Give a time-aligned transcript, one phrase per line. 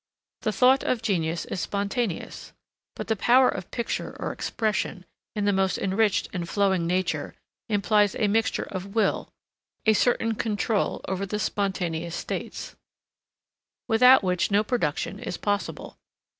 [0.41, 2.53] The thought of genius is spontaneous;
[2.95, 7.35] but the power of picture or expression, in the most enriched and flowing nature,
[7.69, 9.29] implies a mixture of will,
[9.85, 12.75] a certain control over the spontaneous states,
[13.87, 15.99] without which no production is possible.